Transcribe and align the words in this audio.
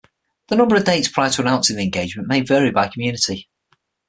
The 0.47 0.55
number 0.55 0.75
of 0.77 0.85
dates 0.85 1.09
prior 1.09 1.29
to 1.29 1.41
announcing 1.43 1.75
an 1.77 1.83
engagement 1.83 2.27
may 2.27 2.41
vary 2.41 2.71
by 2.71 2.87
community. 2.87 3.51